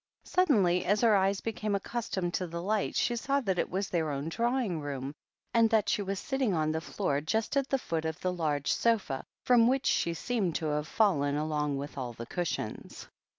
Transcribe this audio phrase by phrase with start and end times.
[0.23, 4.09] Suddenly, as her eyes became accustomed to the light, she saw that it was their
[4.09, 5.13] own drawing room,
[5.53, 8.73] and that she was sitting on the floor just at the foot of the large
[8.73, 13.07] sofa, from which she seemed to have fallen along with all the cushions.